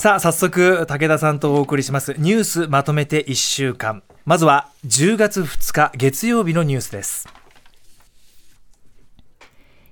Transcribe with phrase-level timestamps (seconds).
[0.00, 2.14] さあ早速武田さんとお送りします。
[2.16, 4.02] ニュースまとめて1週間。
[4.24, 7.28] まずは10月2日月曜日のニュースです。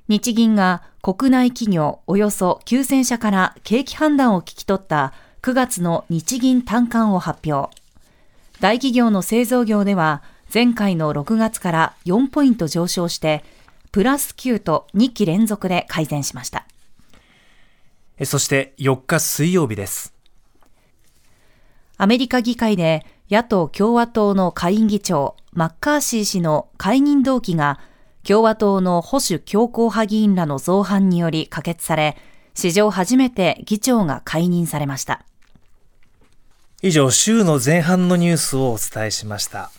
[0.08, 7.70] 日銀が国内企業およそ9000社から景気判断を聞き取った9月の日銀短観を発表。
[8.60, 10.22] 大企業の製造業では
[10.54, 13.44] 前回の6月から4ポイント上昇して
[13.92, 16.64] プラス9と2期連続で改善しました。
[18.24, 20.12] そして4日水曜日です。
[21.96, 27.80] アメリカ議会で野党共和党の下院議長マッカーシー氏の解任動機が
[28.26, 32.16] 共和党の保守強硬派議員らの造反により可決され、
[32.54, 35.24] 史上初めて議長が解任されました。
[36.82, 39.70] 以上、週の前半のニュースをお伝えしました。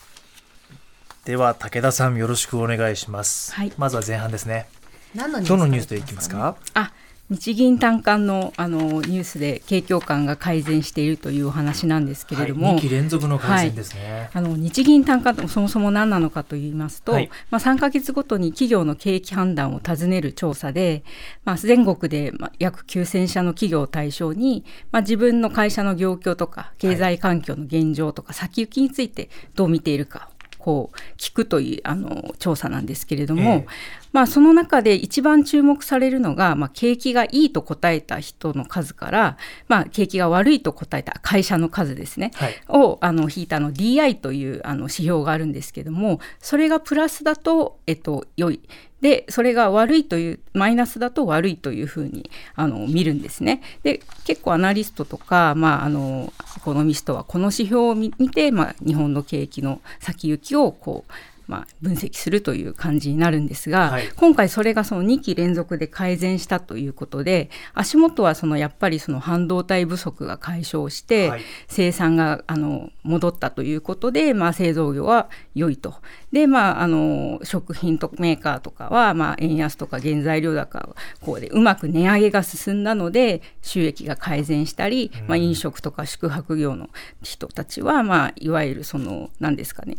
[1.24, 3.54] では、武田さんよろしくお願いします。
[3.54, 4.68] はい、まずは前半ですね。
[5.14, 6.56] 何のニュース、ね、どのニュースでいきますか？
[6.74, 6.92] あ
[7.30, 21.04] 日銀短観のあのニュースで景況感が改善しているというお話なんですけれども、はい、2期連続の改善ですね、はい、あの日銀短観とそもそも何なのかといいますと、はい、まあ、3か月ごとに企業の景気判断を尋ねる調査で、
[21.44, 30.30] まあ、全国でまあ約9000社の企業を対象に、まあ、自分の会社の業況とか経済環境の現状とか先行きについてどう見ているか
[30.60, 33.66] こう聞くというあの調査なんですけれども、えー、
[34.12, 39.36] まあ、その中で一番注目されるのが、まあ、景気がいいと答えた人の数から、
[39.66, 48.60] まあ、景気が悪いと答えた会社の数ですね、はい、をあの引いたの DI というあの指標があるんですけどもそれがプラスだと、えっと、良い
[49.00, 53.62] でそれが悪いというマイナスだと悪いというふうにあの見るんですね。
[53.82, 61.12] で結構アナリストとか、まあ、あのエコノミストはこの指標を見て、まあ、日本の景気の先行きをこう
[61.50, 75.96] まあ、分析するという感じになるんですが、はい、今回それがその2期連続で改善したということで足元はそのやっぱりその半導体不足が解消して、はい、生産があの戻ったということで、まあ、製造業は良いと。
[76.30, 86.88] でまあ、あの食品とメーカーとかは、まあ、円安とか原材料高こうでうまく値上げが進んだので収益が改善したり、まあ、飲食とか宿泊業の
[87.22, 89.96] 人たちは、まあ、いわゆるその何ですかね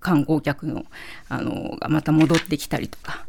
[0.00, 0.84] 観光客の
[1.28, 3.24] あのがまた戻ってきたりとか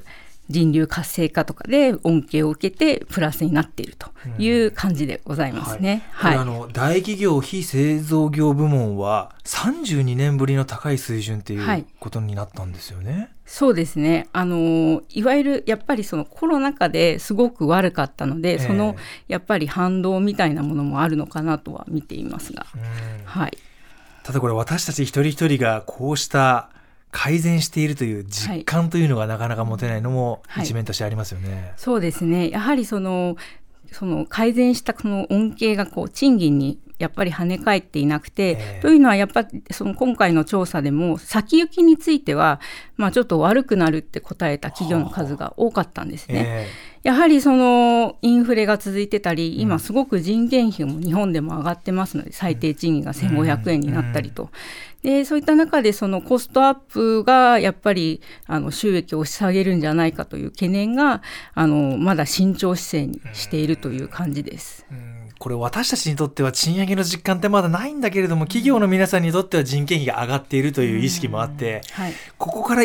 [0.51, 6.03] 人流活性化とかで恩恵を受けてプラスになっているという感じでございますね。
[6.21, 13.13] うん、はい、はい、あの大企業非製造業部門は32年ぶりの高い水準っていうことになったんですよね。
[13.13, 14.27] はい、そうですね。
[14.33, 18.95] あのいわゆるやっぱりそのコロナ禍ですごく悪かったので、えー、その
[19.27, 22.65] やっぱり反動みたいなものもあるのかなとは見ていますが。
[23.25, 23.57] はい、
[24.23, 26.69] ただこれ私たち一人一人がこうした
[27.11, 31.49] 改善しているという実感というのがなかなか持てないのも一面としてありますよね。
[31.49, 32.49] はいはい、そうですね。
[32.49, 33.35] やはりその
[33.91, 42.61] その改善したこの恩恵がこう賃金にやっぱり跳ね返っていなくて、えー、というのはやっぱりその今回の調査でも先行きについては、
[42.95, 46.45] まあ、ちょっと悪くなるって答えた企業の数が多かったんですね。
[46.47, 54.49] えーやはりそのインフレが続いてたり、今すごく人件費も日本でも上がってますので、最低賃金が1500円になったりと。
[55.03, 61.23] でそういった中でそのコストアップがやっぱりあの収益を押し下げるんじゃないかという懸念が
[61.55, 64.85] あのまだ慎重姿勢にしているという感じです。
[65.39, 72.83] これ私たちにとっては賃上げの実感ってまだないんだけれども企業の皆さんにとっては人件費が上がっているという意識もあって、はい、ここから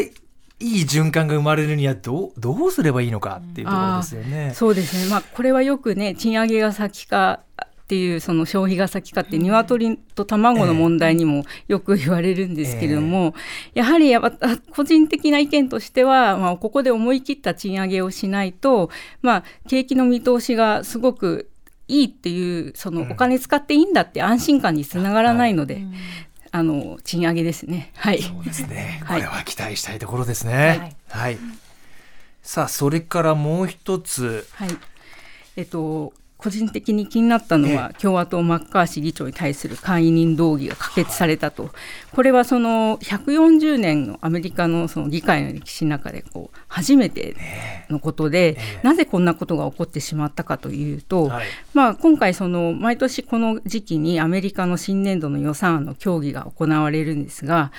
[0.58, 4.52] いい循環が生まれるにはどうどうすればいいのかっていうところですよね。
[4.54, 13.34] そうですね、まあ、これはよくね賃上げが先かっていうその消費が先かって鶏と卵の問題にもよく言われるんですけれども、
[13.74, 14.20] やはりや
[14.70, 18.90] 個人的な意見としては、まあ、ここで思い切った賃上げをしないと、
[19.22, 21.48] まあ、景気の見通しがすごく
[21.86, 25.82] いいっていうそのお金使っていいんだって安心感につながらないので、
[26.56, 27.92] あの賃上げですね。
[27.96, 28.22] はい。
[28.22, 29.02] そうですね。
[29.06, 30.96] これは期待したいところですね。
[31.10, 31.28] はい。
[31.28, 31.38] はい、
[32.42, 34.46] さあそれからもう一つ。
[34.52, 34.70] はい。
[35.56, 36.14] えっと
[36.46, 41.70] 個人的に気になったのは、共和党マッカーシー議長に対する解任動議が可決されたと、
[42.12, 47.34] これはその140年のアメリカのその議会の歴史の中でこう初めて
[47.90, 51.32] のことで、なぜこんなことが起こってしまったかというと、
[51.74, 57.72] まあ、今回その毎年この時期にアメリカの新年度の予算案の協議が行われるんですが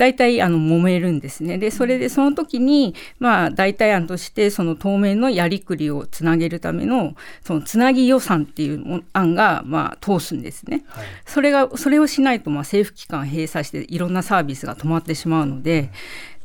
[0.00, 1.58] 大体あの揉めるんですね。
[1.58, 7.14] でそれでその時にまあ大体案としてその当面のやりくりをつなげるための
[7.44, 10.84] そのつなぎ予算っていう案がまあ通すんですね。
[10.88, 15.90] はい、それがそれをしないとまあ政府機関閉鎖していろんなサービスが止まってしまうので、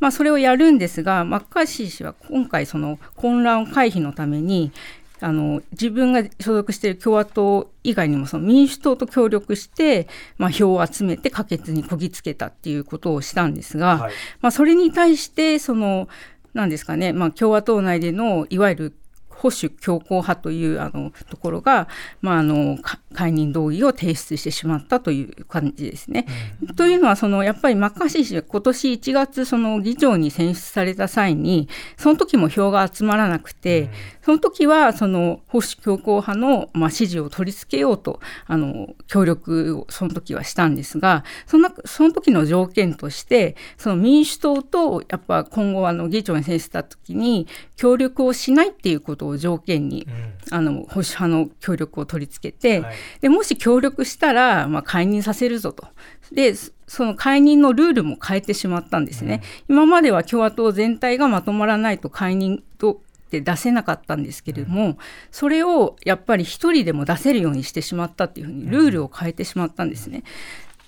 [0.02, 4.74] まあ、それをやるんですがマッカーシー氏は今回その混乱回避のために
[5.22, 10.08] あの自分が所属している共和党以外にもその民主党と協力して、
[10.38, 16.08] まあ、票を集めて可決にこぎつけたっていうことをしたんですが、はい、まあ、それに対してその
[16.54, 18.94] なんですかね、まあ、共和党内でのいわゆる
[19.36, 21.88] 保守強硬派というあのところが、
[22.22, 22.78] まあ、あの
[23.14, 26.26] 解任動議を提出してしまったという感じですね。
[26.62, 33.90] うん、というのはそのやっぱりマッカーシー氏今年1月その議長に選出された際にその時も票が集まらなくて、うん、
[34.24, 50.08] その時はその保守強硬派の、まあ、支持を取り付けようとあの協力をその時はしたんですがそのその時の条件としてその民主党とやっぱ今後あの議長に選出した時に協力をしないっていうことを条件に、
[50.50, 55.88] うん、あの保守派の協力を取り付けて、はい、でもし協力したら、まあ、解任させるぞと。
[56.32, 56.54] で
[56.88, 59.42] その解任のルールも変えてしまったんですね。
[59.68, 64.98] うん、今までは共和党全体がまとまらないと解任とって出せなかったんですけれども、うん、
[65.32, 70.24] それをやっぱり一人でも出せるようにしてしまったっていうふうにルールを変えてしまったんですね。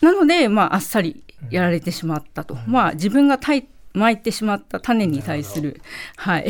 [0.02, 3.66] なので、まあ、あっさりやられてしまったと、まあ、自分が巻
[4.14, 5.82] いてしまった種に対する、
[6.16, 6.50] はい、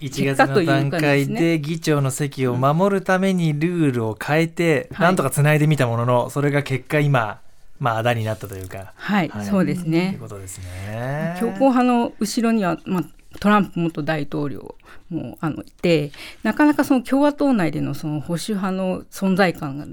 [0.00, 7.40] 1月の段階で議長の席を守るためにルールを変えて、なんとかつないでみたものの、それが結果今、
[7.80, 8.92] まあ、あだになったというか。
[8.94, 10.10] はい、はい、そうですね。
[10.10, 11.36] ということですね。
[11.40, 13.04] 強硬派の後ろには、まあ、
[13.40, 14.74] トランプ元大統領
[15.10, 16.12] もあのいて
[16.42, 19.86] なかなかその共和党内でのその保守派の存在感が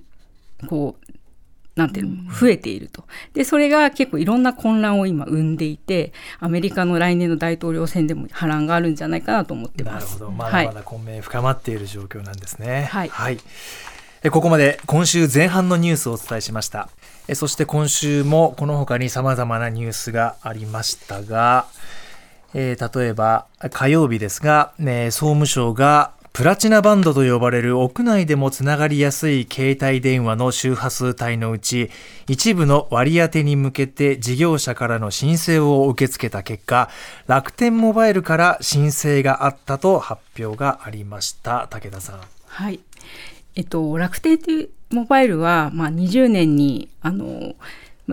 [0.68, 1.14] こう
[1.76, 3.04] なんていうの増えていると。
[3.34, 10.20] で、それが結構いろんな混乱を今生んでいて、アメリカの来年の大統領選でも波乱があるんじゃないかなと思ってます。
[10.20, 10.32] なるほど。
[10.32, 12.88] まだまだ混迷深まっている状況なんですね。
[12.92, 13.10] はい。
[13.10, 13.40] はい、
[14.32, 16.90] ここまで今週前半のニュースをお伝えしました。
[17.34, 21.66] そして今週もこの他に様々なニュースがありましたが、
[22.54, 31.90] えー、例えば火曜日ですが、ね、総務省がプラチナバンドと呼ばれる屋内でもつながりやすい携帯電話の周波数帯のうち
[32.28, 36.90] 一部の割り当てに向けて事業者からの申請を受け付けた結果
[37.28, 42.20] 楽天モバイルから申請があったと発表がありました武田さん。
[42.48, 42.82] はい
[43.56, 44.38] えっと、楽天
[44.90, 47.56] モバイルは、まあ、20年にあの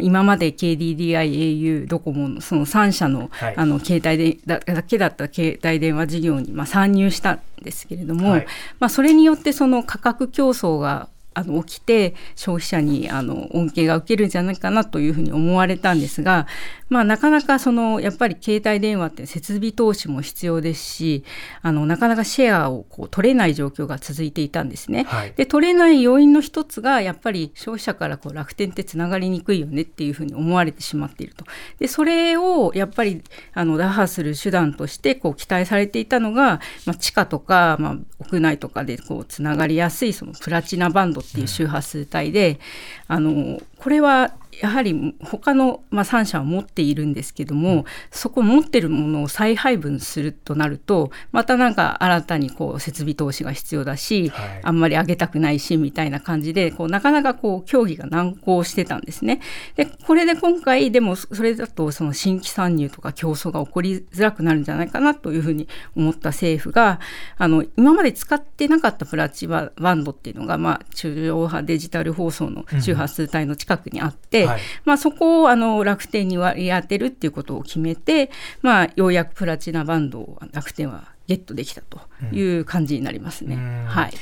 [0.01, 8.47] 今まで KDDI、au、ドコモのその3社のはい、あの携帯でだけだった携帯電話事業にまあ参入したんですけれども、はい、
[8.79, 16.47] まあ、それによってその価格競争があの起きて消費者にあの恩恵が受けるんじゃないかなというふうに思われたんですが、
[16.89, 21.25] まあ、なかなかそのやっぱり携帯電話って設備投資も必要ですし
[21.63, 25.05] あのなかなかシェアをこう取れない状況が続いていたんですね。
[25.05, 31.45] はい、で取れない要因の一つがやっぱり消費者からこう楽天ってつながりにくいよねっていうふうに思われてしまっていると。
[31.79, 33.23] でそれをやっぱり
[33.55, 42.61] あの打破する手段としてこう期待されていたのが、まあ、地下とか、まあ、屋内とかでこうつながりやすいそのプラチナバンドっていう周波数帯で、
[43.09, 59.41] あのこれはやはり他の、まあ、3社は持っているんですけども、そこ持ってるものを再配分するとなるとまたなんか新たにこう設備投資が必要だし、はい、あんまり上げたくないしみたいな感じでこうなかなかこう協議が難航してたんですね。
[59.77, 65.67] でこれで今回でもそれだとその新規参入とか競争が起こりづらくなるんじゃないかなというふうに
[65.97, 67.01] 思った政府が
[67.39, 78.31] あの今まで使ってなかったプラチナバンドっていうのが、まあ、中央派デジタル放送の周波数帯の近くにあって、うんはい、まあ、そこをあの楽天に割り当てるっていうことを決めて、
[78.63, 82.01] まあ、ようやくプラチナバンドを楽天はゲットできたと
[82.33, 83.57] いう感じになりますね。
[83.57, 84.13] うん、はい。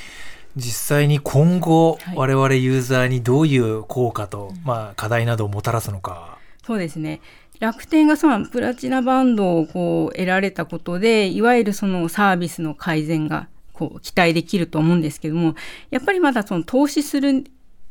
[0.57, 6.39] 実際に今後、はい、我々ユーザーにどういう効果と、まあ、課題などをもたらすのか。
[6.65, 7.21] そうですね。
[7.61, 15.55] 楽天がそのプラチナバンドをこう得られたことでいわゆるそのサービスの改善がこう期待できると思うんですけども
[15.91, 17.45] やっぱりまだその投資する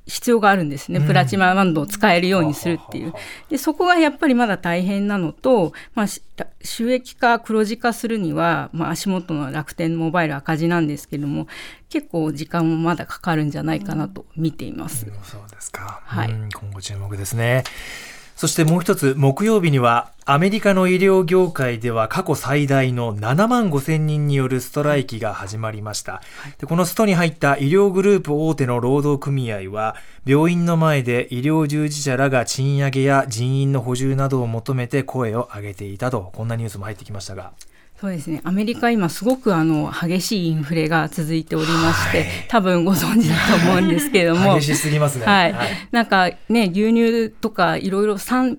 [0.09, 3.13] 必要があるんですね、プラチナバンドを使えるようにするっていう。
[3.49, 6.07] でそこがやっぱりまだ大変なのと、まあ、
[6.61, 11.47] 収益化黒字化するには、まあ、足元の楽天モバイル赤字なんですけども
[11.89, 15.05] 結構時間もまだかかるんじゃないかなと見ています。
[15.05, 17.63] うん、そうですか、はい、今後注目ですね。
[18.39, 26.21] そしてもう一つ、木曜日には、アメリカの医療業界では過去最大の7万5千人によるストライキが始まりました。
[26.57, 37.51] でこのストに入った医療グループ大手の労働組合は、病院の前で医療従事者らが賃上げや人員の補充などを求めて声を上げていたと、こんなニュースも入ってきましたが。
[37.99, 38.39] そうですね。
[38.45, 44.55] アメリカ今すごくあの激しいインフレが続いておりまして、はい、多分ご存知だと思うんですけれども。
[44.59, 48.57] 激しすぎますね、はい、はい、なんかね牛乳とかいろいろスー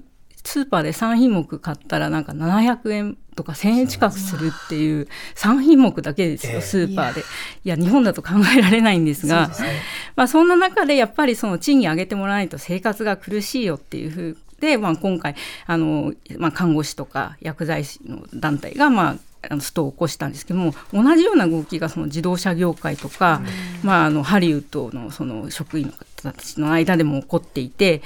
[0.68, 7.20] パーで3品目買ったらなんか700円とか1000円近くするっていう3品目だけですよ、スーパーで。
[7.20, 7.24] い
[7.64, 9.54] や日本だと考えられないんですが。
[9.54, 9.62] そ
[10.16, 15.34] まあ、そんな中でやっぱりその賃金上げてもらわないと生活が苦しいよっていうふうで、まあ、今回
[15.66, 23.40] あの、まあ、看護師とか薬剤師の団体が、まあ、あのストを起こしたんですけども同じような動きがその自動車業界とか、
[23.82, 28.02] まあ、あのハリウッドのその職員の方たちの間でも起こっていて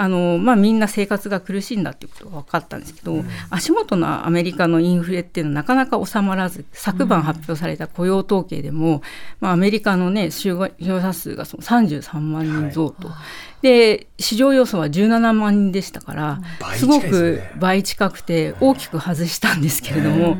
[0.00, 9.02] あの、まあ、みんな生活が苦しいんだっていうことが分かったんですけど、うん、足元のアメリカのインフレっていうのはなかなか収まらず昨晩発表された雇用統計でも、
[9.40, 13.08] まあ、アメリカの、ね、就業者数がその33万人増と。
[13.08, 13.16] はい。
[13.62, 16.40] で市場予想は17万人でしたから、
[16.74, 20.36] すごく倍近くて大きく外したんですけれども、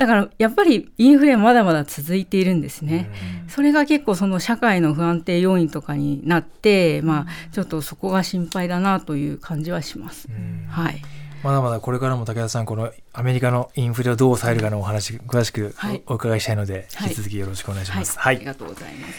[0.00, 3.10] だからやっぱりインフレはまだまだ続いているんですね。
[3.48, 10.26] それが結構その社会の不安定要因とかになって、まあ、ちょっとそこが心配だなという感じはします。
[10.70, 11.02] はい。
[11.42, 15.74] まだまだこれからも武田さん、このアメリカのインフレをどう抑えるかのお話、詳しく
[16.06, 18.18] お伺いしたいので、引き続きよろしくお願いします。
[18.18, 19.14] はい、はい、ありがとうございます。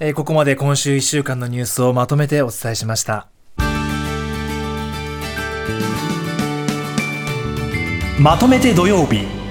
[0.00, 3.28] えー、ここまで今週1週間のニュースをまとめてお伝えしました。
[8.18, 9.41] まとめて土曜日